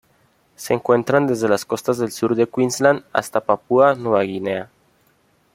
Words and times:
Se 0.55 0.73
encuentran 0.73 1.27
desde 1.27 1.47
las 1.47 1.63
costas 1.63 1.99
del 1.99 2.11
sur 2.11 2.33
de 2.33 2.49
Queensland 2.49 3.03
hasta 3.13 3.39
Papúa 3.39 3.93
Nueva 3.93 4.23
Guinea. 4.23 4.71